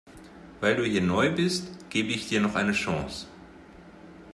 Weil 0.61 0.77
du 0.77 0.83
hier 0.83 1.03
neu 1.03 1.29
bist, 1.29 1.87
gebe 1.91 2.09
ich 2.09 2.27
dir 2.27 2.41
noch 2.41 2.55
eine 2.55 2.71
Chance. 2.71 3.27